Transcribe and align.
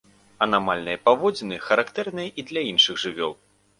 Анамальныя 0.45 0.99
паводзіны 1.09 1.55
характэрныя 1.67 2.29
і 2.43 2.47
для 2.49 2.61
іншых 2.71 2.95
жывёл. 3.05 3.33